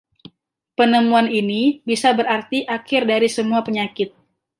[0.79, 4.09] Penemuan ini bisa berarti akhir dari semua penyakit.